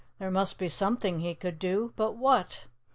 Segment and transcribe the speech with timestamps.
[0.17, 2.65] There must be something he could do, but what?